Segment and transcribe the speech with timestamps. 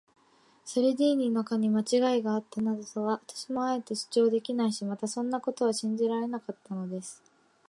[0.65, 7.21] ソルディーニの課にまちがいがあったなどとは、私もあえて主張できないし、またそんなことは信じられなかったのです。